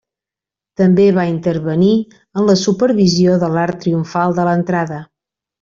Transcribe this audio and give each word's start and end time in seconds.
També 0.79 1.03
va 1.17 1.25
intervenir 1.33 1.91
en 2.15 2.49
la 2.49 2.57
supervisió 2.63 3.37
de 3.47 3.53
l'arc 3.59 3.81
triomfal 3.87 4.39
de 4.41 4.51
l'entrada. 4.53 5.03